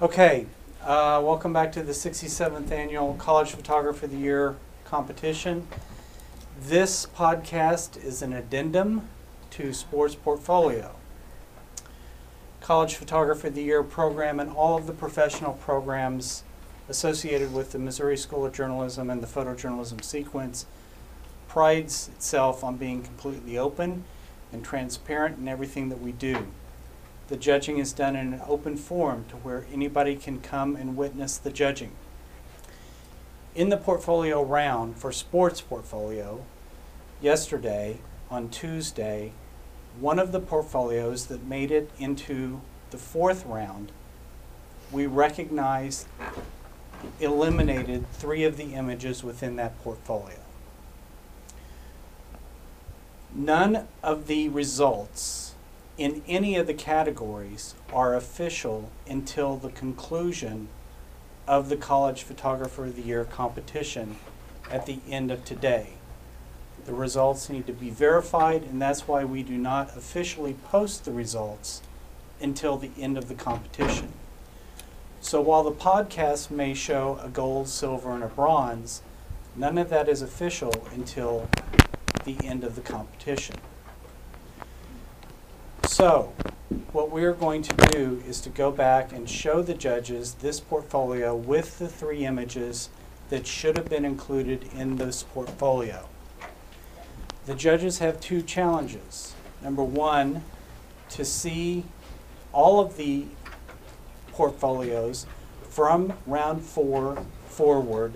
Okay, 0.00 0.46
uh, 0.84 1.20
welcome 1.24 1.52
back 1.52 1.72
to 1.72 1.82
the 1.82 1.90
67th 1.90 2.70
Annual 2.70 3.14
College 3.14 3.50
Photographer 3.50 4.04
of 4.04 4.12
the 4.12 4.16
Year 4.16 4.54
competition. 4.84 5.66
This 6.60 7.04
podcast 7.04 8.00
is 8.04 8.22
an 8.22 8.32
addendum 8.32 9.08
to 9.50 9.72
Sports 9.72 10.14
Portfolio. 10.14 10.94
College 12.60 12.94
Photographer 12.94 13.48
of 13.48 13.56
the 13.56 13.62
Year 13.64 13.82
program 13.82 14.38
and 14.38 14.52
all 14.52 14.78
of 14.78 14.86
the 14.86 14.92
professional 14.92 15.54
programs 15.54 16.44
associated 16.88 17.52
with 17.52 17.72
the 17.72 17.80
Missouri 17.80 18.16
School 18.16 18.46
of 18.46 18.52
Journalism 18.52 19.10
and 19.10 19.20
the 19.20 19.26
photojournalism 19.26 20.04
sequence 20.04 20.66
prides 21.48 22.08
itself 22.14 22.62
on 22.62 22.76
being 22.76 23.02
completely 23.02 23.58
open 23.58 24.04
and 24.52 24.64
transparent 24.64 25.40
in 25.40 25.48
everything 25.48 25.88
that 25.88 26.00
we 26.00 26.12
do. 26.12 26.46
The 27.28 27.36
judging 27.36 27.76
is 27.78 27.92
done 27.92 28.16
in 28.16 28.32
an 28.32 28.42
open 28.48 28.76
forum 28.78 29.26
to 29.28 29.36
where 29.36 29.66
anybody 29.70 30.16
can 30.16 30.40
come 30.40 30.76
and 30.76 30.96
witness 30.96 31.36
the 31.36 31.50
judging. 31.50 31.92
In 33.54 33.68
the 33.68 33.76
portfolio 33.76 34.42
round 34.42 34.96
for 34.96 35.12
sports 35.12 35.60
portfolio, 35.60 36.42
yesterday 37.20 37.98
on 38.30 38.48
Tuesday, 38.48 39.32
one 40.00 40.18
of 40.18 40.32
the 40.32 40.40
portfolios 40.40 41.26
that 41.26 41.44
made 41.44 41.70
it 41.70 41.90
into 41.98 42.62
the 42.90 42.98
fourth 42.98 43.44
round, 43.44 43.92
we 44.90 45.06
recognized, 45.06 46.06
eliminated 47.20 48.10
three 48.12 48.44
of 48.44 48.56
the 48.56 48.74
images 48.74 49.22
within 49.22 49.56
that 49.56 49.78
portfolio. 49.82 50.38
None 53.34 53.86
of 54.02 54.28
the 54.28 54.48
results 54.48 55.54
in 55.98 56.22
any 56.28 56.54
of 56.54 56.68
the 56.68 56.74
categories 56.74 57.74
are 57.92 58.14
official 58.14 58.88
until 59.08 59.56
the 59.56 59.68
conclusion 59.70 60.68
of 61.48 61.68
the 61.68 61.76
College 61.76 62.22
Photographer 62.22 62.86
of 62.86 62.94
the 62.94 63.02
Year 63.02 63.24
competition 63.24 64.16
at 64.70 64.86
the 64.86 65.00
end 65.10 65.32
of 65.32 65.44
today. 65.44 65.94
The 66.86 66.94
results 66.94 67.50
need 67.50 67.66
to 67.66 67.72
be 67.72 67.90
verified, 67.90 68.62
and 68.62 68.80
that's 68.80 69.08
why 69.08 69.24
we 69.24 69.42
do 69.42 69.58
not 69.58 69.96
officially 69.96 70.54
post 70.54 71.04
the 71.04 71.10
results 71.10 71.82
until 72.40 72.76
the 72.76 72.92
end 72.96 73.18
of 73.18 73.28
the 73.28 73.34
competition. 73.34 74.12
So 75.20 75.40
while 75.40 75.64
the 75.64 75.72
podcast 75.72 76.48
may 76.48 76.74
show 76.74 77.18
a 77.20 77.28
gold, 77.28 77.68
silver, 77.68 78.12
and 78.12 78.22
a 78.22 78.28
bronze, 78.28 79.02
none 79.56 79.76
of 79.76 79.90
that 79.90 80.08
is 80.08 80.22
official 80.22 80.86
until 80.94 81.48
the 82.24 82.36
end 82.44 82.62
of 82.62 82.76
the 82.76 82.82
competition. 82.82 83.56
So, 85.98 86.32
what 86.92 87.10
we're 87.10 87.32
going 87.32 87.62
to 87.62 87.74
do 87.90 88.22
is 88.24 88.40
to 88.42 88.50
go 88.50 88.70
back 88.70 89.12
and 89.12 89.28
show 89.28 89.62
the 89.62 89.74
judges 89.74 90.34
this 90.34 90.60
portfolio 90.60 91.34
with 91.34 91.80
the 91.80 91.88
three 91.88 92.24
images 92.24 92.88
that 93.30 93.48
should 93.48 93.76
have 93.76 93.88
been 93.88 94.04
included 94.04 94.68
in 94.76 94.94
this 94.94 95.24
portfolio. 95.24 96.08
The 97.46 97.56
judges 97.56 97.98
have 97.98 98.20
two 98.20 98.42
challenges. 98.42 99.34
Number 99.60 99.82
one, 99.82 100.44
to 101.08 101.24
see 101.24 101.82
all 102.52 102.78
of 102.78 102.96
the 102.96 103.24
portfolios 104.28 105.26
from 105.68 106.12
round 106.28 106.62
four 106.62 107.24
forward 107.48 108.12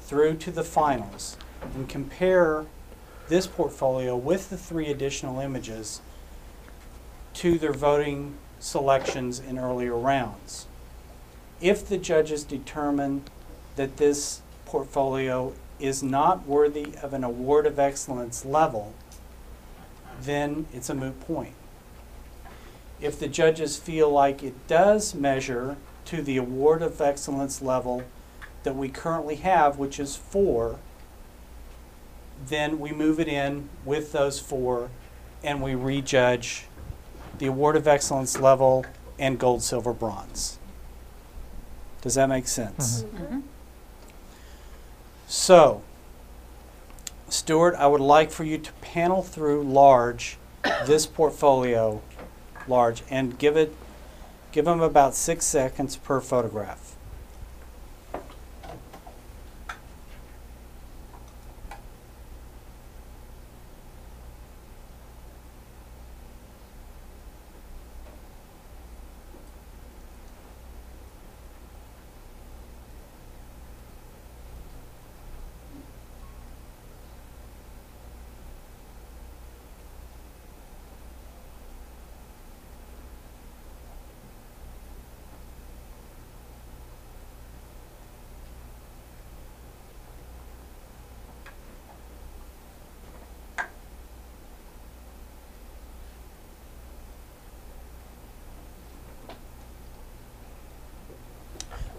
through 0.00 0.38
to 0.38 0.50
the 0.50 0.64
finals 0.64 1.36
and 1.74 1.86
compare 1.86 2.64
this 3.28 3.46
portfolio 3.46 4.16
with 4.16 4.48
the 4.48 4.56
three 4.56 4.90
additional 4.90 5.38
images 5.38 6.00
to 7.34 7.58
their 7.58 7.72
voting 7.72 8.36
selections 8.58 9.40
in 9.40 9.58
earlier 9.58 9.96
rounds. 9.96 10.66
If 11.60 11.88
the 11.88 11.98
judges 11.98 12.44
determine 12.44 13.24
that 13.76 13.96
this 13.96 14.42
portfolio 14.66 15.52
is 15.78 16.02
not 16.02 16.46
worthy 16.46 16.94
of 17.02 17.12
an 17.12 17.24
award 17.24 17.66
of 17.66 17.78
excellence 17.78 18.44
level, 18.44 18.94
then 20.20 20.66
it's 20.72 20.90
a 20.90 20.94
moot 20.94 21.20
point. 21.20 21.54
If 23.00 23.18
the 23.18 23.28
judges 23.28 23.76
feel 23.76 24.10
like 24.10 24.42
it 24.42 24.66
does 24.68 25.14
measure 25.14 25.76
to 26.06 26.22
the 26.22 26.36
award 26.36 26.82
of 26.82 27.00
excellence 27.00 27.60
level 27.60 28.04
that 28.62 28.76
we 28.76 28.88
currently 28.88 29.36
have, 29.36 29.76
which 29.76 29.98
is 29.98 30.14
four, 30.14 30.78
then 32.46 32.78
we 32.78 32.92
move 32.92 33.18
it 33.18 33.28
in 33.28 33.68
with 33.84 34.12
those 34.12 34.38
four 34.38 34.90
and 35.44 35.60
we 35.60 35.74
rejudge 35.74 36.66
the 37.42 37.48
award 37.48 37.74
of 37.74 37.88
excellence 37.88 38.38
level 38.38 38.86
and 39.18 39.36
gold, 39.36 39.64
silver, 39.64 39.92
bronze. 39.92 40.60
Does 42.00 42.14
that 42.14 42.28
make 42.28 42.46
sense? 42.46 43.02
Mm-hmm. 43.02 43.40
So, 45.26 45.82
Stuart, 47.28 47.74
I 47.74 47.88
would 47.88 48.00
like 48.00 48.30
for 48.30 48.44
you 48.44 48.58
to 48.58 48.72
panel 48.74 49.24
through 49.24 49.64
large 49.64 50.38
this 50.86 51.04
portfolio 51.04 52.00
large 52.68 53.02
and 53.10 53.36
give 53.40 53.56
it 53.56 53.74
give 54.52 54.66
them 54.66 54.80
about 54.80 55.16
6 55.16 55.44
seconds 55.44 55.96
per 55.96 56.20
photograph. 56.20 56.91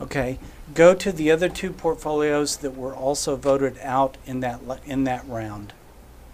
Okay, 0.03 0.37
go 0.73 0.93
to 0.93 1.13
the 1.13 1.31
other 1.31 1.47
two 1.47 1.71
portfolios 1.71 2.57
that 2.57 2.75
were 2.75 2.93
also 2.93 3.37
voted 3.37 3.77
out 3.81 4.17
in 4.25 4.41
that 4.41 4.67
le- 4.67 4.81
in 4.85 5.05
that 5.05 5.25
round. 5.25 5.71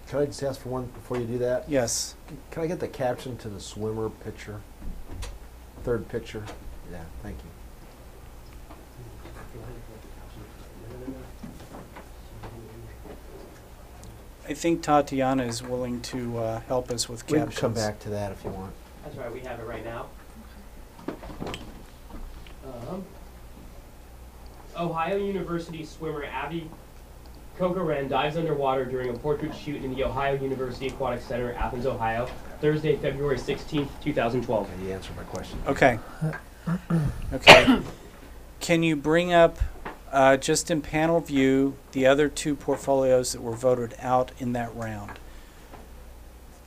Can 0.08 0.18
I 0.22 0.26
just 0.26 0.42
ask 0.42 0.62
for 0.62 0.70
one 0.70 0.88
before 0.88 1.18
you 1.20 1.26
do 1.26 1.38
that? 1.38 1.70
Yes. 1.70 2.16
Can 2.50 2.64
I 2.64 2.68
get 2.68 2.80
the 2.80 2.88
caption 2.88 3.38
to 3.38 3.48
the 3.48 3.60
swimmer 3.60 4.10
picture? 4.10 4.62
Third 5.84 6.10
picture? 6.10 6.44
Yeah, 6.92 7.04
thank 7.22 7.38
you. 7.38 7.50
I 14.48 14.54
think 14.56 14.82
Tatiana 14.82 15.44
is 15.44 15.62
willing 15.62 16.02
to 16.02 16.40
uh, 16.40 16.60
help 16.62 16.90
us 16.90 17.08
with 17.08 17.24
We 17.30 17.38
captions. 17.38 17.60
can 17.60 17.62
come 17.62 17.74
back 17.76 18.00
to 18.00 18.10
that 18.10 18.32
if 18.32 18.44
you 18.44 18.50
want. 18.50 18.74
That's 19.04 19.16
right, 19.16 19.32
we 19.32 19.42
have 19.42 19.60
it 19.60 19.66
right 19.68 19.86
now. 19.86 20.08
Um, 22.66 23.06
Ohio 24.80 25.18
University 25.18 25.84
swimmer 25.84 26.24
Abby 26.24 26.70
Kokoren 27.58 28.08
dives 28.08 28.38
underwater 28.38 28.86
during 28.86 29.10
a 29.10 29.14
portrait 29.14 29.54
shoot 29.54 29.84
in 29.84 29.94
the 29.94 30.06
Ohio 30.06 30.42
University 30.42 30.88
Aquatic 30.88 31.22
Center, 31.22 31.54
Athens, 31.54 31.86
Ohio, 31.86 32.30
Thursday, 32.62 32.96
February 32.96 33.38
16th, 33.38 33.90
2012. 34.02 34.70
And 34.72 34.88
you 34.88 34.94
answered 34.94 35.18
my 35.18 35.24
question. 35.24 35.60
Okay. 35.68 36.00
Okay. 37.34 37.82
Can 38.60 38.84
you 38.84 38.96
bring 38.96 39.34
up, 39.34 39.58
uh, 40.12 40.38
just 40.38 40.70
in 40.70 40.82
panel 40.82 41.20
view, 41.20 41.76
the 41.94 42.06
other 42.06 42.30
two 42.30 42.56
portfolios 42.56 43.32
that 43.32 43.42
were 43.42 43.56
voted 43.56 43.96
out 44.00 44.32
in 44.38 44.54
that 44.54 44.76
round? 44.76 45.14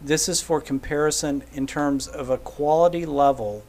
This 0.01 0.29
is 0.29 0.41
for 0.41 0.61
comparison 0.61 1.45
in 1.53 1.69
terms 1.69 2.09
of 2.09 2.31
a 2.31 2.39
quality 2.39 3.07
level 3.07 3.63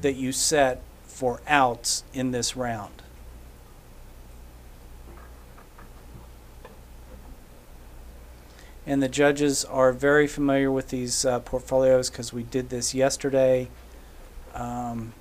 that 0.00 0.14
you 0.14 0.32
set 0.32 0.80
for 1.02 1.42
outs 1.46 2.04
in 2.14 2.30
this 2.30 2.56
round. 2.56 3.01
And 8.86 9.02
the 9.02 9.08
judges 9.08 9.64
are 9.64 9.92
very 9.92 10.26
familiar 10.26 10.70
with 10.70 10.88
these 10.88 11.24
uh, 11.24 11.40
portfolios 11.40 12.10
because 12.10 12.32
we 12.32 12.42
did 12.42 12.68
this 12.70 12.94
yesterday. 12.94 13.68
Um, 14.54 15.14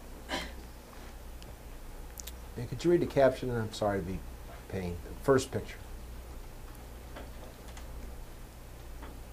Yeah, 2.57 2.65
could 2.65 2.83
you 2.83 2.91
read 2.91 3.01
the 3.01 3.07
caption? 3.07 3.49
I'm 3.49 3.73
sorry 3.73 3.99
to 3.99 4.05
be 4.05 4.19
a 4.49 4.71
pain. 4.71 4.97
First 5.23 5.51
picture. 5.51 5.77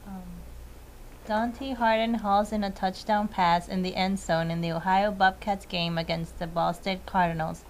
Um, 0.07 0.23
Donte 1.27 1.75
Harden 1.77 2.15
hauls 2.15 2.53
in 2.53 2.63
a 2.65 2.71
touchdown 2.71 3.29
pass 3.29 3.69
in 3.69 3.83
the 3.83 3.97
end 3.97 4.19
zone 4.19 4.51
in 4.51 4.61
the 4.61 4.73
Ohio 4.73 5.11
Bobcats 5.11 5.67
game 5.67 5.99
against 5.99 6.39
the 6.39 6.47
Ball 6.47 6.73
State 6.73 7.05
Cardinals, 7.07 7.65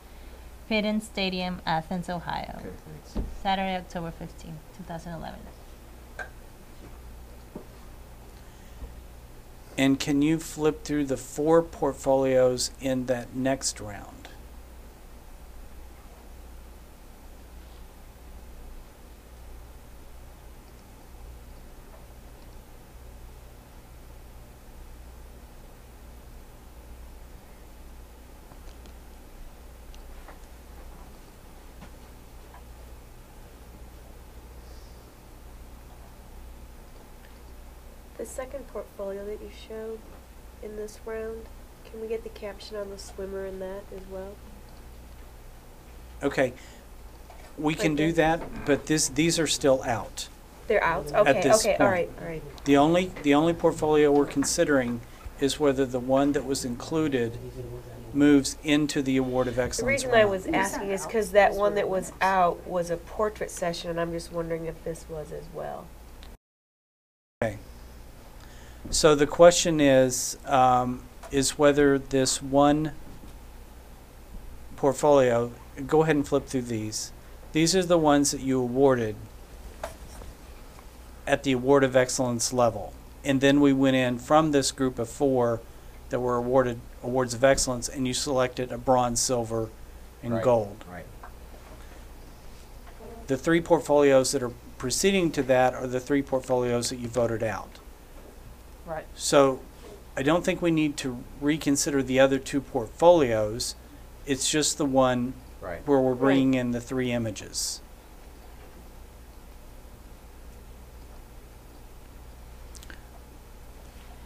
Pittman 0.68 1.00
Stadium, 1.00 1.60
Athens, 1.66 2.08
Ohio. 2.08 2.54
Okay, 2.60 2.68
thanks. 2.86 3.28
Saturday, 3.42 3.76
October 3.76 4.12
15, 4.12 4.58
2011. 4.76 5.40
And 9.78 10.00
can 10.00 10.22
you 10.22 10.40
flip 10.40 10.82
through 10.82 11.06
the 11.06 11.16
four 11.16 11.62
portfolios 11.62 12.72
in 12.80 13.06
that 13.06 13.36
next 13.36 13.80
round? 13.80 14.17
The 38.18 38.26
second 38.26 38.66
portfolio 38.68 39.24
that 39.26 39.40
you 39.40 39.50
showed 39.68 40.00
in 40.62 40.76
this 40.76 40.98
round, 41.06 41.46
can 41.84 42.00
we 42.00 42.08
get 42.08 42.24
the 42.24 42.30
caption 42.30 42.76
on 42.76 42.90
the 42.90 42.98
swimmer 42.98 43.46
in 43.46 43.60
that 43.60 43.84
as 43.96 44.02
well? 44.10 44.34
Okay, 46.22 46.52
we 47.56 47.74
can 47.74 47.94
do 47.94 48.12
that, 48.12 48.66
but 48.66 48.86
this, 48.86 49.08
these 49.08 49.38
are 49.38 49.46
still 49.46 49.84
out. 49.84 50.28
They're 50.66 50.82
out? 50.82 51.12
At 51.12 51.28
Okay, 51.28 51.42
this 51.42 51.60
okay, 51.64 51.72
all 51.76 51.78
point. 51.78 51.90
right, 51.92 52.10
all 52.20 52.26
right. 52.28 52.64
The 52.64 52.76
only, 52.76 53.12
the 53.22 53.34
only 53.34 53.52
portfolio 53.54 54.10
we're 54.10 54.26
considering 54.26 55.00
is 55.38 55.60
whether 55.60 55.86
the 55.86 56.00
one 56.00 56.32
that 56.32 56.44
was 56.44 56.64
included 56.64 57.38
moves 58.12 58.56
into 58.64 59.00
the 59.00 59.16
award 59.16 59.46
of 59.46 59.60
excellence. 59.60 60.02
The 60.02 60.08
excellence 60.08 60.12
reason 60.12 60.18
I 60.18 60.22
round. 60.22 60.30
was 60.30 60.46
asking 60.72 60.90
is 60.90 61.06
because 61.06 61.30
that 61.32 61.54
one 61.54 61.76
that 61.76 61.88
was 61.88 62.12
out 62.20 62.66
was 62.66 62.90
a 62.90 62.96
portrait 62.96 63.50
session, 63.52 63.90
and 63.90 64.00
I'm 64.00 64.10
just 64.10 64.32
wondering 64.32 64.66
if 64.66 64.82
this 64.82 65.06
was 65.08 65.30
as 65.30 65.44
well. 65.54 65.86
Okay. 67.40 67.58
So 68.90 69.14
the 69.14 69.26
question 69.26 69.80
is, 69.80 70.38
um, 70.46 71.02
is 71.30 71.58
whether 71.58 71.98
this 71.98 72.42
one 72.42 72.92
portfolio, 74.76 75.52
go 75.86 76.02
ahead 76.02 76.16
and 76.16 76.26
flip 76.26 76.46
through 76.46 76.62
these. 76.62 77.12
These 77.52 77.76
are 77.76 77.82
the 77.82 77.98
ones 77.98 78.30
that 78.30 78.40
you 78.40 78.60
awarded 78.60 79.16
at 81.26 81.42
the 81.42 81.52
award 81.52 81.84
of 81.84 81.96
excellence 81.96 82.52
level. 82.52 82.94
And 83.24 83.40
then 83.40 83.60
we 83.60 83.72
went 83.72 83.96
in 83.96 84.18
from 84.18 84.52
this 84.52 84.72
group 84.72 84.98
of 84.98 85.08
four 85.08 85.60
that 86.08 86.20
were 86.20 86.36
awarded 86.36 86.80
awards 87.02 87.34
of 87.34 87.44
excellence 87.44 87.88
and 87.88 88.06
you 88.08 88.14
selected 88.14 88.72
a 88.72 88.78
bronze, 88.78 89.20
silver, 89.20 89.68
and 90.22 90.34
Right. 90.34 90.42
gold. 90.42 90.84
Right. 90.90 91.04
The 93.26 93.36
three 93.36 93.60
portfolios 93.60 94.32
that 94.32 94.42
are 94.42 94.52
preceding 94.78 95.30
to 95.32 95.42
that 95.42 95.74
are 95.74 95.86
the 95.86 96.00
three 96.00 96.22
portfolios 96.22 96.88
that 96.88 96.96
you 96.96 97.08
voted 97.08 97.42
out. 97.42 97.77
Right. 98.88 99.04
So 99.14 99.60
I 100.16 100.22
don't 100.22 100.44
think 100.44 100.62
we 100.62 100.70
need 100.70 100.96
to 100.98 101.22
reconsider 101.42 102.02
the 102.02 102.18
other 102.18 102.38
two 102.38 102.62
portfolios. 102.62 103.74
It's 104.24 104.50
just 104.50 104.78
the 104.78 104.86
one 104.86 105.34
Right. 105.60 105.86
where 105.86 106.00
we're 106.00 106.14
bringing 106.14 106.54
in 106.54 106.70
the 106.70 106.80
three 106.80 107.12
images. 107.12 107.82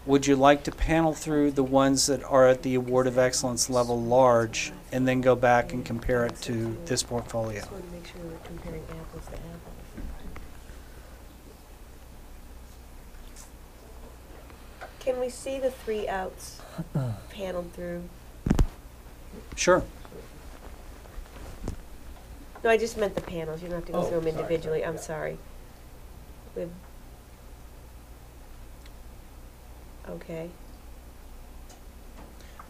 Would 0.06 0.26
you 0.26 0.34
like 0.34 0.64
to 0.64 0.72
panel 0.72 1.14
through 1.14 1.52
the 1.52 1.62
ones 1.62 2.06
that 2.06 2.24
are 2.24 2.48
at 2.48 2.62
the 2.62 2.74
Award 2.74 3.06
of 3.06 3.18
Excellence 3.18 3.70
level 3.70 4.00
large 4.00 4.72
and 4.90 5.06
then 5.06 5.20
go 5.20 5.36
back 5.36 5.72
and 5.72 5.84
compare 5.84 6.24
it 6.26 6.40
to 6.42 6.76
this 6.86 7.02
portfolio? 7.02 7.60
Just 7.60 7.70
wanted 7.72 7.86
to 7.86 7.92
make 7.92 8.06
sure 8.06 8.20
we 8.22 8.30
were 8.30 8.36
comparing 8.44 8.82
apples. 8.90 9.28
Can 15.02 15.11
we 15.22 15.28
see 15.28 15.60
the 15.60 15.70
three 15.70 16.08
outs 16.08 16.60
paneled 17.30 17.72
through? 17.74 18.02
Sure. 19.54 19.84
No, 22.64 22.70
I 22.70 22.76
just 22.76 22.96
meant 22.98 23.14
the 23.14 23.20
panels, 23.20 23.62
you 23.62 23.68
don't 23.68 23.76
have 23.78 23.86
to 23.86 23.92
go 23.92 23.98
Oh, 23.98 24.02
through 24.02 24.20
them 24.20 24.30
sorry, 24.32 24.42
individually, 24.42 24.78
sorry, 24.80 24.88
I'm 24.88 24.94
yeah. 24.96 25.00
sorry. 25.00 25.38
With. 26.56 26.70
Okay, 30.08 30.50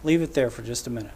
Leave 0.05 0.21
it 0.21 0.35
there 0.35 0.51
for 0.51 0.61
just 0.63 0.87
a 0.87 0.91
minute. 0.91 1.13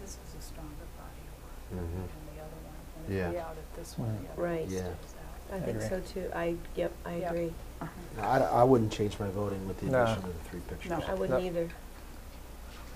This 0.00 0.16
was 0.24 0.40
a 0.40 0.42
stronger 0.46 0.70
body 0.96 1.20
of 1.28 1.34
work 1.42 1.84
Mhm. 1.84 1.90
than 1.92 2.36
the 2.36 2.40
other 2.40 2.56
one. 2.64 2.74
And 2.96 3.06
if 3.06 3.12
Yeah. 3.12 3.30
we 3.30 3.38
outed 3.38 3.64
this 3.76 3.98
one, 3.98 4.24
the 4.24 4.32
other 4.32 4.42
Right. 4.42 4.68
Yeah. 4.68 4.80
stays 4.80 5.14
out. 5.18 5.23
I 5.52 5.60
think 5.60 5.76
agree. 5.76 5.88
so 5.88 6.00
too, 6.00 6.30
I, 6.34 6.54
yep, 6.74 6.92
I 7.04 7.16
Yep. 7.16 7.30
agree, 7.30 7.52
Uh-huh. 7.80 7.90
No, 8.16 8.22
I, 8.28 8.38
d- 8.38 8.44
I 8.44 8.64
wouldn't 8.64 8.92
change 8.92 9.18
my 9.18 9.28
voting 9.28 9.66
with 9.68 9.78
the 9.80 9.86
No. 9.86 10.02
addition 10.02 10.24
of 10.24 10.32
the 10.42 10.48
three 10.50 10.60
pictures. 10.60 10.90
No. 10.90 11.00
I 11.06 11.14
wouldn't 11.14 11.40
No. 11.40 11.46
either. 11.46 11.68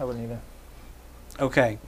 I 0.01 0.05
wouldn't 0.05 0.25
either. 0.25 0.41
Okay. 1.41 1.79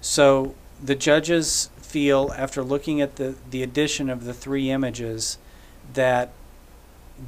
So 0.00 0.54
the 0.82 0.94
judges 0.94 1.70
feel, 1.80 2.32
after 2.36 2.62
looking 2.62 3.00
at 3.00 3.16
the, 3.16 3.34
the 3.50 3.62
addition 3.62 4.10
of 4.10 4.24
the 4.24 4.34
three 4.34 4.70
images, 4.70 5.38
that 5.94 6.30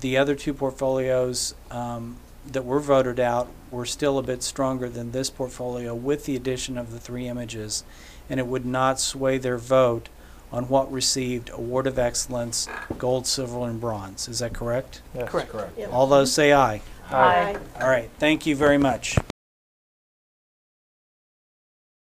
the 0.01 0.17
other 0.17 0.35
two 0.35 0.53
portfolios 0.55 1.55
um, 1.71 2.17
that 2.51 2.65
were 2.65 2.79
voted 2.81 3.19
out 3.19 3.49
were 3.71 3.87
still 3.87 4.19
a 4.19 4.23
bit 4.23 4.43
stronger 4.43 4.89
than 4.89 5.13
this 5.13 5.31
portfolio 5.31 5.95
with 5.95 6.27
the 6.27 6.37
addition 6.37 6.77
of 6.79 6.93
the 6.93 6.99
three 7.01 7.27
images, 7.27 7.83
and 8.29 8.39
it 8.39 8.47
would 8.47 8.67
not 8.67 9.01
sway 9.01 9.39
their 9.39 9.59
vote 9.59 10.09
on 10.53 10.69
what 10.69 10.91
received 10.93 11.51
Award 11.51 11.87
of 11.87 11.99
Excellence, 11.99 12.69
Gold, 12.99 13.27
Silver, 13.27 13.69
and 13.69 13.81
Bronze. 13.81 14.29
Is 14.29 14.41
that 14.41 14.53
correct? 14.53 15.03
Yes. 15.15 15.31
Correct. 15.31 15.51
Correct. 15.51 15.79
Yep. 15.79 15.93
All 15.93 16.07
those 16.07 16.33
say 16.33 16.53
aye. 16.53 16.83
Aye. 17.11 17.57
All 17.81 17.89
right. 17.89 18.11
Thank 18.19 18.47
you 18.47 18.57
very 18.57 18.79
much. 18.79 19.17